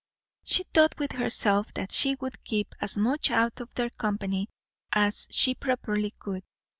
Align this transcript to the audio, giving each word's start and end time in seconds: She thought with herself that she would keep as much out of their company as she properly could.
She 0.43 0.63
thought 0.63 0.97
with 0.97 1.11
herself 1.11 1.75
that 1.75 1.91
she 1.91 2.15
would 2.15 2.43
keep 2.43 2.73
as 2.81 2.97
much 2.97 3.29
out 3.29 3.59
of 3.61 3.71
their 3.75 3.91
company 3.91 4.49
as 4.91 5.27
she 5.29 5.53
properly 5.53 6.09
could. 6.17 6.43